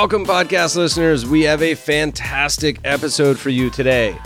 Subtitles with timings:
[0.00, 1.26] Welcome, podcast listeners.
[1.26, 4.16] We have a fantastic episode for you today.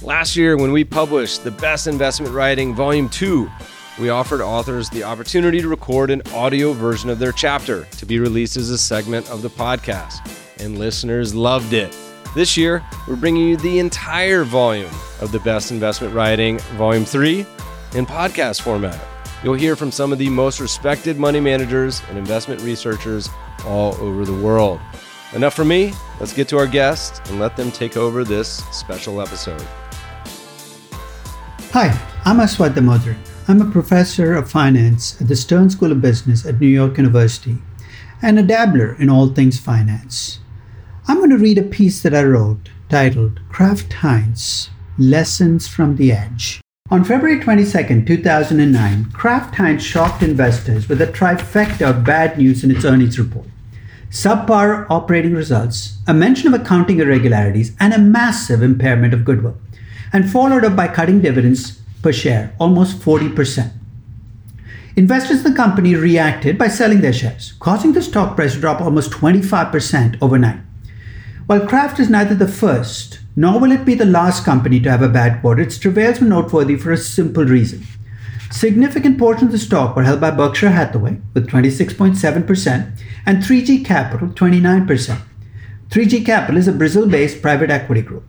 [0.00, 3.50] Last year, when we published the Best Investment Writing Volume 2,
[3.98, 8.20] we offered authors the opportunity to record an audio version of their chapter to be
[8.20, 10.24] released as a segment of the podcast,
[10.60, 11.98] and listeners loved it.
[12.36, 17.40] This year, we're bringing you the entire volume of the Best Investment Writing Volume 3
[17.96, 19.04] in podcast format.
[19.42, 23.28] You'll hear from some of the most respected money managers and investment researchers
[23.64, 24.80] all over the world.
[25.34, 25.92] Enough from me.
[26.20, 29.66] Let's get to our guests and let them take over this special episode.
[31.72, 31.88] Hi,
[32.24, 33.16] I'm Aswath Damodaran.
[33.48, 37.58] I'm a professor of finance at the Stern School of Business at New York University
[38.22, 40.38] and a dabbler in all things finance.
[41.08, 46.12] I'm going to read a piece that I wrote titled Kraft Heinz Lessons from the
[46.12, 46.60] Edge.
[46.92, 52.70] On February 22, 2009, Kraft Heinz shocked investors with a trifecta of bad news in
[52.70, 53.48] its earnings report
[54.14, 59.56] subpar operating results, a mention of accounting irregularities, and a massive impairment of goodwill,
[60.12, 63.72] and followed up by cutting dividends per share almost 40%.
[64.94, 68.80] Investors in the company reacted by selling their shares, causing the stock price to drop
[68.80, 70.60] almost 25% overnight.
[71.46, 75.02] While Kraft is neither the first nor will it be the last company to have
[75.02, 77.84] a bad quarter, its travails were noteworthy for a simple reason.
[78.54, 84.28] Significant portions of the stock were held by Berkshire Hathaway with 26.7% and 3G Capital
[84.28, 85.20] 29%.
[85.88, 88.22] 3G Capital is a Brazil based private equity group.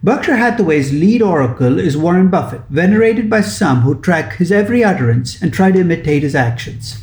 [0.00, 5.42] Berkshire Hathaway's lead oracle is Warren Buffett, venerated by some who track his every utterance
[5.42, 6.96] and try to imitate his actions.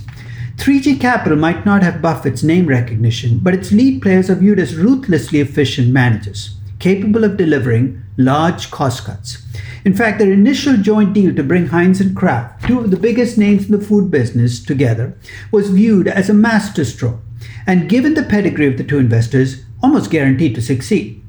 [0.56, 4.78] 3G Capital might not have Buffett's name recognition, but its lead players are viewed as
[4.78, 9.44] ruthlessly efficient managers, capable of delivering large cost cuts.
[9.86, 13.38] In fact, their initial joint deal to bring Heinz and Kraft, two of the biggest
[13.38, 15.16] names in the food business, together,
[15.52, 17.20] was viewed as a masterstroke,
[17.68, 21.22] and given the pedigree of the two investors, almost guaranteed to succeed.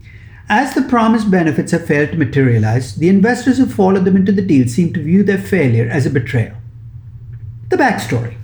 [0.49, 4.41] As the promised benefits have failed to materialize, the investors who followed them into the
[4.41, 6.57] deal seem to view their failure as a betrayal.
[7.69, 8.37] The backstory.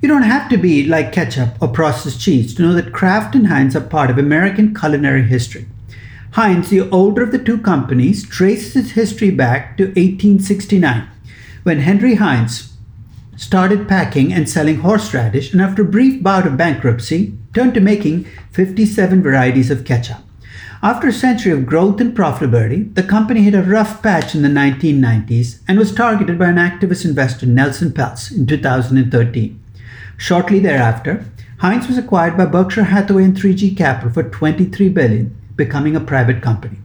[0.00, 3.48] You don't have to be like ketchup or processed cheese to know that Kraft and
[3.48, 5.66] Heinz are part of American culinary history.
[6.36, 11.08] Heinz, the older of the two companies, traces its history back to 1869,
[11.62, 12.74] when Henry Heinz
[13.38, 18.24] started packing and selling horseradish and after a brief bout of bankruptcy turned to making
[18.52, 20.18] 57 varieties of ketchup.
[20.82, 24.48] After a century of growth and profitability, the company hit a rough patch in the
[24.50, 29.58] 1990s and was targeted by an activist investor, Nelson Peltz, in 2013.
[30.18, 31.24] Shortly thereafter,
[31.60, 36.42] Heinz was acquired by Berkshire Hathaway and 3G Capital for 23 billion becoming a private
[36.42, 36.78] company.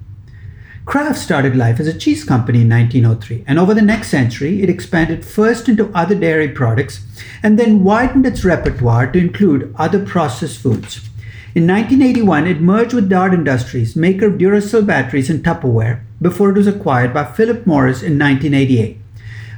[0.85, 4.69] Kraft started life as a cheese company in 1903, and over the next century, it
[4.69, 7.05] expanded first into other dairy products
[7.43, 11.07] and then widened its repertoire to include other processed foods.
[11.53, 16.55] In 1981, it merged with Dart Industries, maker of Duracell batteries and Tupperware, before it
[16.55, 18.97] was acquired by Philip Morris in 1988.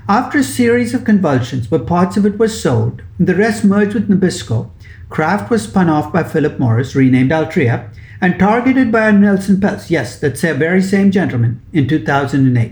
[0.09, 3.93] After a series of convulsions where parts of it were sold and the rest merged
[3.93, 4.71] with Nabisco,
[5.07, 7.89] Kraft was spun off by Philip Morris, renamed Altria,
[8.23, 12.71] and targeted by Nelson Peltz, yes, that very same gentleman, in 2008.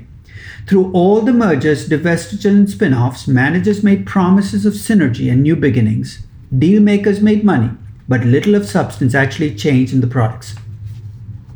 [0.66, 5.58] Through all the mergers, divestitures, and spin offs, managers made promises of synergy and new
[5.58, 6.20] beginnings.
[6.58, 7.70] Deal makers made money,
[8.08, 10.56] but little of substance actually changed in the products.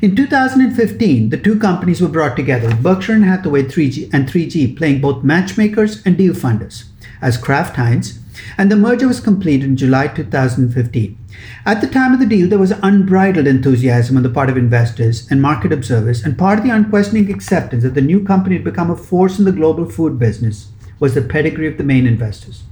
[0.02, 5.00] In 2015, the two companies were brought together, Berkshire and Hathaway 3G and 3G playing
[5.00, 6.84] both matchmakers and deal funders,
[7.22, 8.20] as Kraft Heinz,
[8.58, 11.18] and the merger was completed in July 2015.
[11.66, 15.30] At the time of the deal, there was unbridled enthusiasm on the part of investors
[15.30, 18.90] and market observers, and part of the unquestioning acceptance that the new company had become
[18.90, 22.64] a force in the global food business was the pedigree of the main investors.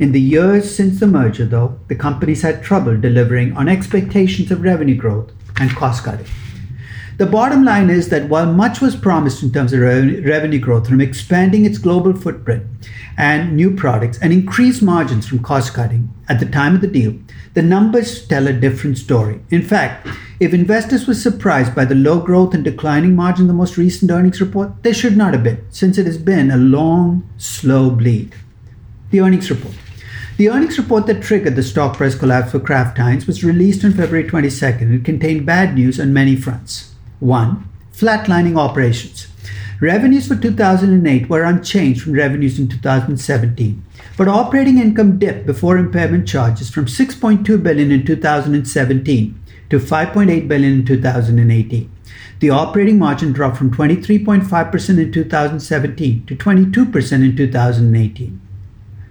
[0.00, 4.62] In the years since the merger, though, the companies had trouble delivering on expectations of
[4.62, 6.26] revenue growth and cost cutting.
[7.18, 11.00] The bottom line is that while much was promised in terms of revenue growth from
[11.00, 12.64] expanding its global footprint
[13.16, 17.16] and new products and increased margins from cost cutting at the time of the deal,
[17.54, 19.40] the numbers tell a different story.
[19.50, 20.06] In fact,
[20.38, 24.12] if investors were surprised by the low growth and declining margin in the most recent
[24.12, 28.32] earnings report, they should not have been, since it has been a long, slow bleed.
[29.10, 29.74] The earnings report.
[30.36, 33.92] The earnings report that triggered the stock price collapse for Kraft Heinz was released on
[33.92, 34.94] February 22nd.
[34.94, 36.87] It contained bad news on many fronts.
[37.20, 37.68] 1.
[37.92, 39.26] Flatlining operations.
[39.80, 43.84] Revenues for 2008 were unchanged from revenues in 2017,
[44.16, 50.72] but operating income dipped before impairment charges from 6.2 billion in 2017 to 5.8 billion
[50.80, 51.90] in 2018.
[52.40, 58.40] The operating margin dropped from 23.5% in 2017 to 22% in 2018.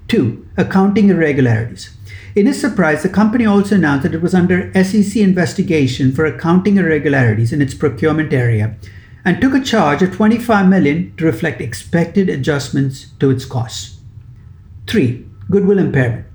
[0.07, 1.96] Two, accounting irregularities.
[2.37, 6.77] In a surprise, the company also announced that it was under SEC investigation for accounting
[6.77, 8.75] irregularities in its procurement area
[9.25, 14.01] and took a charge of 25 million to reflect expected adjustments to its costs.
[14.85, 15.25] 3.
[15.49, 16.27] Goodwill impairment.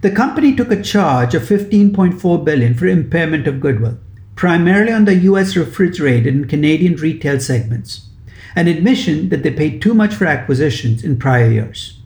[0.00, 3.98] The company took a charge of 15.4 billion for impairment of goodwill,
[4.36, 8.06] primarily on the US refrigerated and Canadian retail segments,
[8.54, 11.98] an admission that they paid too much for acquisitions in prior years.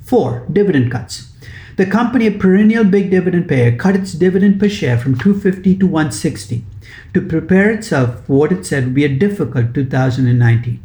[0.00, 0.46] 4.
[0.50, 1.30] Dividend cuts.
[1.76, 5.86] The company, a perennial big dividend payer, cut its dividend per share from 250 to
[5.86, 6.64] 160
[7.12, 10.82] to prepare itself for what it said would be a difficult 2019.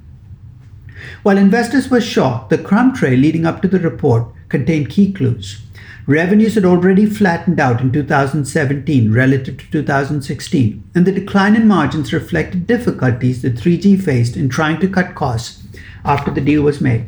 [1.24, 5.62] While investors were shocked, the crumb tray leading up to the report contained key clues.
[6.08, 12.12] Revenues had already flattened out in 2017 relative to 2016, and the decline in margins
[12.12, 15.64] reflected difficulties that 3G faced in trying to cut costs
[16.04, 17.06] after the deal was made.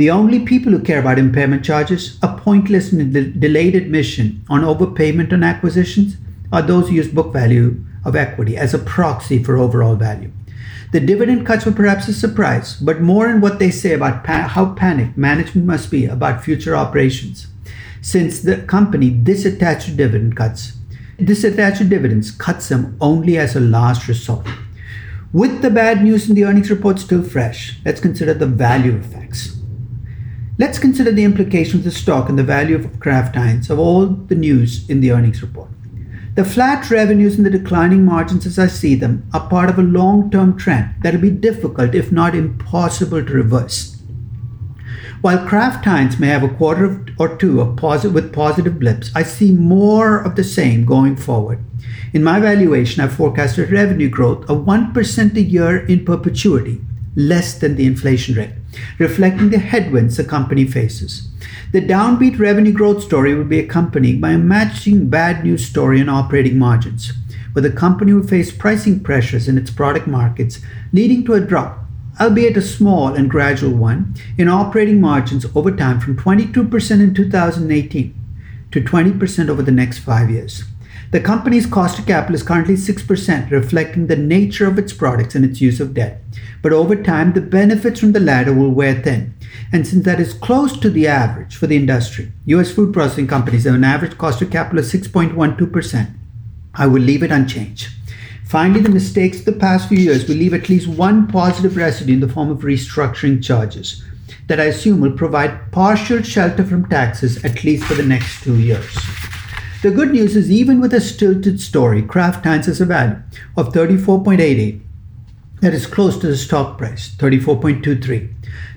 [0.00, 4.62] The only people who care about impairment charges, a pointless and de- delayed admission on
[4.62, 6.16] overpayment on acquisitions,
[6.50, 10.32] are those who use book value of equity as a proxy for overall value.
[10.92, 14.48] The dividend cuts were perhaps a surprise, but more in what they say about pa-
[14.48, 17.48] how panicked management must be about future operations.
[18.00, 20.78] Since the company disattached dividend cuts,
[21.18, 24.46] disattached dividends cuts them only as a last resort.
[25.34, 29.59] With the bad news in the earnings report still fresh, let's consider the value effects.
[30.60, 34.04] Let's consider the implications of the stock and the value of Kraft Heinz of all
[34.04, 35.70] the news in the earnings report.
[36.34, 39.82] The flat revenues and the declining margins as I see them are part of a
[39.82, 44.02] long term trend that will be difficult, if not impossible, to reverse.
[45.22, 49.22] While Kraft Heinz may have a quarter or two of positive, with positive blips, I
[49.22, 51.64] see more of the same going forward.
[52.12, 56.82] In my valuation, I've forecasted revenue growth of 1% a year in perpetuity,
[57.16, 58.52] less than the inflation rate,
[58.98, 61.28] reflecting the headwinds the company faces.
[61.72, 66.08] The downbeat revenue growth story will be accompanied by a matching bad news story on
[66.08, 67.12] operating margins,
[67.52, 70.60] where the company will face pricing pressures in its product markets,
[70.92, 71.84] leading to a drop,
[72.20, 78.14] albeit a small and gradual one, in operating margins over time from 22% in 2018
[78.72, 80.64] to 20% over the next five years.
[81.12, 85.44] The company's cost of capital is currently 6%, reflecting the nature of its products and
[85.44, 86.22] its use of debt.
[86.62, 89.34] But over time, the benefits from the latter will wear thin.
[89.72, 93.64] And since that is close to the average for the industry, US food processing companies
[93.64, 96.14] have an average cost of capital of 6.12%.
[96.74, 97.88] I will leave it unchanged.
[98.44, 102.14] Finally, the mistakes of the past few years will leave at least one positive residue
[102.14, 104.04] in the form of restructuring charges
[104.46, 108.56] that I assume will provide partial shelter from taxes at least for the next two
[108.60, 108.96] years.
[109.82, 113.16] The good news is, even with a stilted story, Kraft has a value
[113.56, 114.78] of 34.88
[115.62, 118.28] that is close to the stock price, 34.23.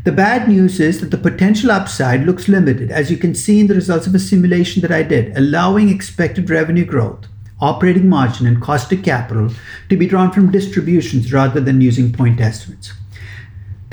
[0.05, 3.67] The bad news is that the potential upside looks limited, as you can see in
[3.67, 7.27] the results of a simulation that I did, allowing expected revenue growth,
[7.59, 9.49] operating margin, and cost of capital
[9.89, 12.93] to be drawn from distributions rather than using point estimates.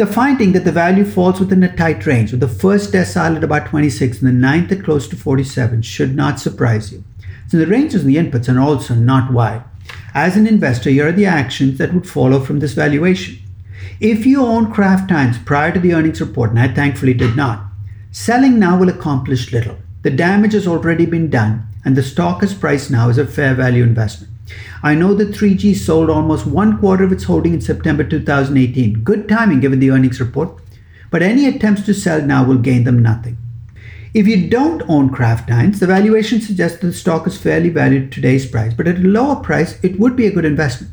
[0.01, 3.45] The finding that the value falls within a tight range, with the first decile at
[3.45, 7.05] about 26 and the ninth at close to 47, should not surprise you.
[7.49, 9.63] So the ranges in the inputs are also not wide.
[10.15, 13.41] As an investor, here are the actions that would follow from this valuation.
[14.01, 17.63] If you own Kraft Heinz prior to the earnings report, and I thankfully did not,
[18.11, 19.77] selling now will accomplish little.
[20.01, 23.55] The damage has already been done, and the stock is priced now as a fair
[23.55, 24.30] value investment.
[24.83, 29.03] I know that 3G sold almost one quarter of its holding in September 2018.
[29.03, 30.61] Good timing given the earnings report,
[31.11, 33.37] but any attempts to sell now will gain them nothing.
[34.13, 38.05] If you don't own Kraft Heinz, the valuation suggests that the stock is fairly valued
[38.05, 40.93] at today's price, but at a lower price, it would be a good investment.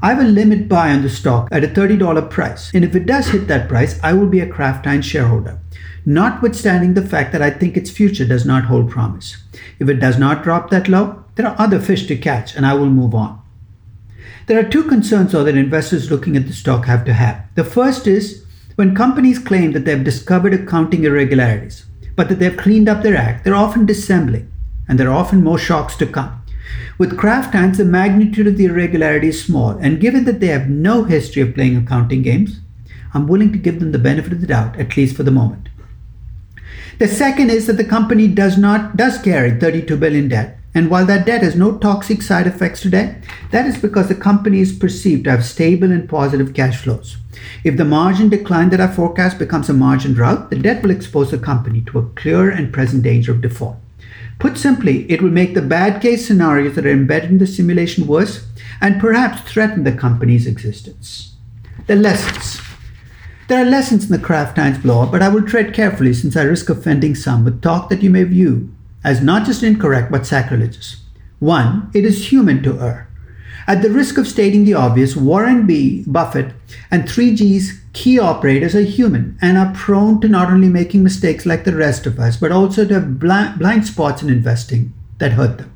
[0.00, 3.06] I have a limit buy on the stock at a $30 price, and if it
[3.06, 5.58] does hit that price, I will be a Kraft Heinz shareholder,
[6.04, 9.42] notwithstanding the fact that I think its future does not hold promise.
[9.78, 12.74] If it does not drop that low, there are other fish to catch, and I
[12.74, 13.40] will move on.
[14.46, 17.44] There are two concerns, though, that investors looking at the stock have to have.
[17.54, 21.86] The first is when companies claim that they have discovered accounting irregularities,
[22.16, 24.50] but that they've cleaned up their act, they're often dissembling,
[24.88, 26.42] and there are often more shocks to come.
[26.98, 30.68] With Kraft Heinz, the magnitude of the irregularity is small, and given that they have
[30.68, 32.60] no history of playing accounting games,
[33.14, 35.68] I'm willing to give them the benefit of the doubt, at least for the moment.
[36.98, 41.04] The second is that the company does not does carry 32 billion debt and while
[41.06, 45.24] that debt has no toxic side effects today, that is because the company is perceived
[45.24, 47.18] to have stable and positive cash flows.
[47.62, 51.30] If the margin decline that I forecast becomes a margin drought, the debt will expose
[51.30, 53.76] the company to a clear and present danger of default.
[54.38, 58.06] Put simply, it will make the bad case scenarios that are embedded in the simulation
[58.06, 58.46] worse
[58.80, 61.36] and perhaps threaten the company's existence.
[61.86, 62.60] The lessons.
[63.48, 66.44] There are lessons in the Kraft Heinz blow but I will tread carefully since I
[66.44, 68.74] risk offending some with talk that you may view
[69.04, 71.02] as not just incorrect but sacrilegious.
[71.38, 73.08] One, it is human to err.
[73.66, 76.04] At the risk of stating the obvious, Warren B.
[76.06, 76.52] Buffett
[76.90, 81.64] and 3G's key operators are human and are prone to not only making mistakes like
[81.64, 85.72] the rest of us, but also to have blind spots in investing that hurt them.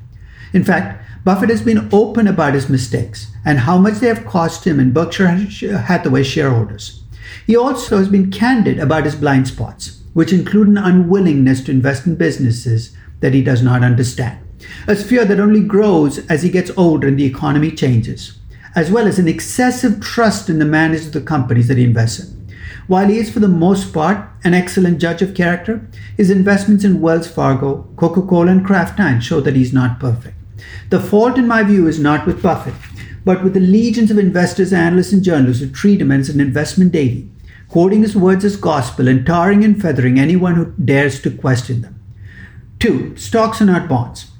[0.51, 4.65] In fact, Buffett has been open about his mistakes and how much they have cost
[4.65, 7.03] him and Berkshire Hathaway shareholders.
[7.45, 12.05] He also has been candid about his blind spots, which include an unwillingness to invest
[12.05, 14.39] in businesses that he does not understand,
[14.87, 18.37] a fear that only grows as he gets older and the economy changes,
[18.75, 22.19] as well as an excessive trust in the managers of the companies that he invests
[22.19, 22.37] in.
[22.87, 27.01] While he is, for the most part, an excellent judge of character, his investments in
[27.01, 30.35] Wells Fargo, Coca Cola, and Kraft Heinz show that he's not perfect.
[30.89, 32.73] The fault, in my view, is not with Buffett,
[33.25, 36.93] but with the legions of investors, analysts, and journalists who treat him as an investment
[36.93, 37.29] deity,
[37.67, 41.96] quoting his words as gospel and tarring and feathering anyone who dares to question them.
[42.79, 44.31] Two, stocks are not bonds.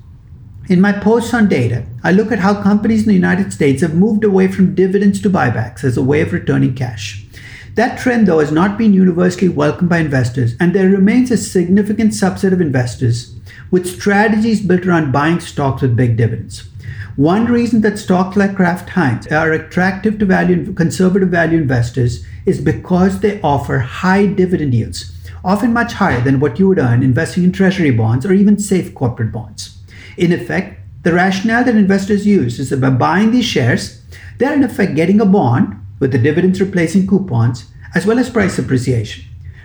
[0.69, 3.95] In my posts on data, I look at how companies in the United States have
[3.95, 7.25] moved away from dividends to buybacks as a way of returning cash.
[7.73, 12.11] That trend, though, has not been universally welcomed by investors, and there remains a significant
[12.11, 13.33] subset of investors
[13.71, 16.69] with strategies built around buying stocks with big dividends.
[17.15, 22.61] One reason that stocks like Kraft Heinz are attractive to value conservative value investors is
[22.61, 27.43] because they offer high dividend yields, often much higher than what you would earn investing
[27.43, 29.77] in treasury bonds or even safe corporate bonds.
[30.17, 34.01] In effect, the rationale that investors use is that by buying these shares,
[34.37, 38.59] they're in effect getting a bond with the dividends replacing coupons as well as price
[38.59, 39.23] appreciation.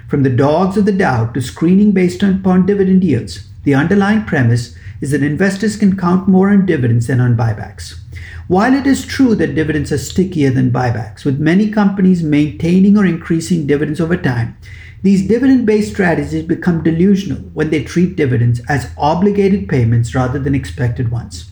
[0.09, 4.76] From the dogs of the Dow to screening based upon dividend yields, the underlying premise
[5.00, 7.99] is that investors can count more on dividends than on buybacks.
[8.47, 13.07] While it is true that dividends are stickier than buybacks, with many companies maintaining or
[13.07, 14.57] increasing dividends over time,
[15.02, 20.54] these dividend based strategies become delusional when they treat dividends as obligated payments rather than
[20.54, 21.50] expected ones.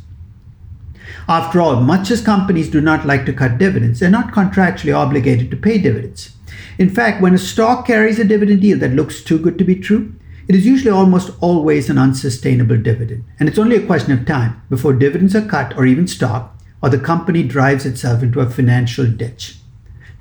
[1.29, 5.51] After all, much as companies do not like to cut dividends, they're not contractually obligated
[5.51, 6.31] to pay dividends.
[6.79, 9.77] In fact, when a stock carries a dividend yield that looks too good to be
[9.77, 10.15] true,
[10.49, 14.61] it is usually almost always an unsustainable dividend, and it's only a question of time
[14.69, 19.07] before dividends are cut or even stopped, or the company drives itself into a financial
[19.07, 19.59] ditch.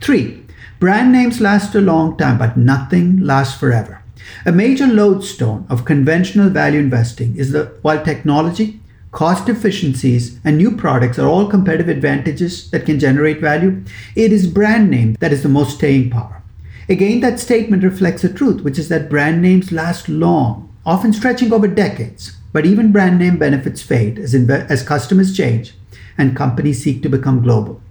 [0.02, 0.46] 3.
[0.80, 4.02] Brand names last a long time, but nothing lasts forever.
[4.46, 8.80] A major lodestone of conventional value investing is that while technology,
[9.12, 13.84] cost efficiencies, and new products are all competitive advantages that can generate value,
[14.16, 16.42] it is brand name that is the most staying power.
[16.88, 21.52] Again, that statement reflects the truth, which is that brand names last long, often stretching
[21.52, 22.38] over decades.
[22.54, 25.74] But even brand name benefits fade as, inve- as customers change
[26.18, 27.82] and companies seek to become global.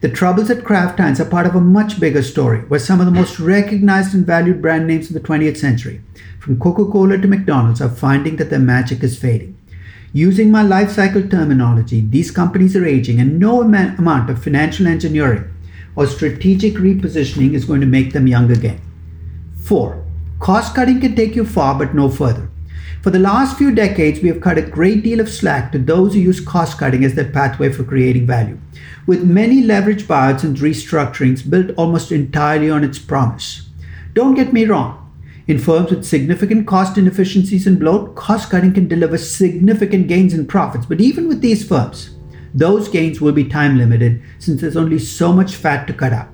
[0.00, 3.06] The troubles at Kraft Heinz are part of a much bigger story where some of
[3.06, 6.00] the most recognized and valued brand names of the 20th century,
[6.38, 9.56] from Coca Cola to McDonald's, are finding that their magic is fading.
[10.12, 15.50] Using my life cycle terminology, these companies are aging, and no amount of financial engineering
[15.96, 18.80] or strategic repositioning is going to make them young again.
[19.64, 20.04] 4.
[20.38, 22.48] Cost cutting can take you far but no further.
[23.06, 26.12] For the last few decades, we have cut a great deal of slack to those
[26.12, 28.58] who use cost cutting as their pathway for creating value,
[29.06, 33.68] with many leverage buyouts and restructurings built almost entirely on its promise.
[34.14, 35.08] Don't get me wrong.
[35.46, 40.44] In firms with significant cost inefficiencies and bloat, cost cutting can deliver significant gains in
[40.44, 40.86] profits.
[40.86, 42.16] But even with these firms,
[42.54, 46.30] those gains will be time limited since there's only so much fat to cut out.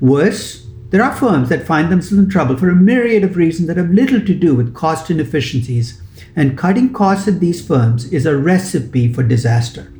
[0.00, 0.61] Worse,
[0.92, 3.90] there are firms that find themselves in trouble for a myriad of reasons that have
[3.90, 6.02] little to do with cost inefficiencies,
[6.36, 9.90] and cutting costs at these firms is a recipe for disaster.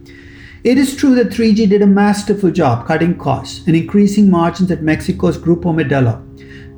[0.63, 4.83] It is true that 3G did a masterful job cutting costs and increasing margins at
[4.83, 6.21] Mexico's Grupo Modelo,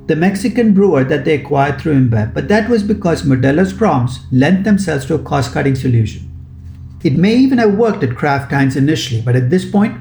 [0.06, 4.62] the Mexican brewer that they acquired through InBev, but that was because Modelo's proms lent
[4.62, 6.33] themselves to a cost cutting solution.
[7.04, 9.94] It may even have worked at Kraft Heinz initially, but at this point,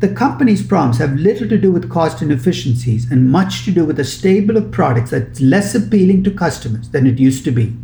[0.00, 3.98] the company's problems have little to do with cost inefficiencies and much to do with
[3.98, 7.74] a stable of products that's less appealing to customers than it used to be.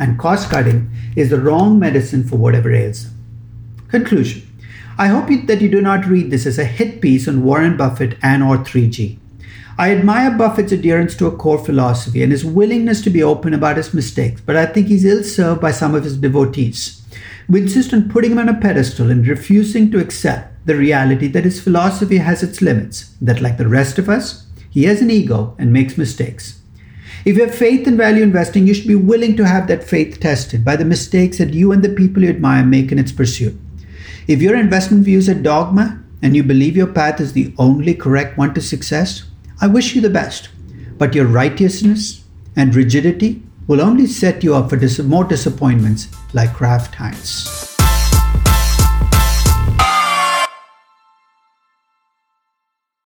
[0.00, 3.14] And cost cutting is the wrong medicine for whatever ails them.
[3.86, 4.42] Conclusion
[4.98, 8.18] I hope that you do not read this as a hit piece on Warren Buffett
[8.20, 9.18] and or 3G.
[9.78, 13.76] I admire Buffett's adherence to a core philosophy and his willingness to be open about
[13.76, 17.03] his mistakes, but I think he's ill served by some of his devotees.
[17.48, 21.44] We insist on putting him on a pedestal and refusing to accept the reality that
[21.44, 25.54] his philosophy has its limits, that, like the rest of us, he has an ego
[25.58, 26.60] and makes mistakes.
[27.24, 30.20] If you have faith in value investing, you should be willing to have that faith
[30.20, 33.58] tested by the mistakes that you and the people you admire make in its pursuit.
[34.26, 38.38] If your investment views are dogma and you believe your path is the only correct
[38.38, 39.24] one to success,
[39.60, 40.48] I wish you the best.
[40.98, 42.24] but your righteousness
[42.56, 47.73] and rigidity will only set you up for dis- more disappointments like Kraft Heinz.